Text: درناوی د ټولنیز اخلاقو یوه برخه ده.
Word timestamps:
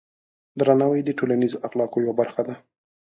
درناوی 0.59 1.01
د 1.05 1.09
ټولنیز 1.19 1.53
اخلاقو 1.67 1.97
یوه 2.03 2.13
برخه 2.21 2.41
ده. 2.47 2.55